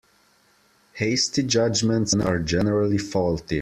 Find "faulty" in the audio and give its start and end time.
2.97-3.59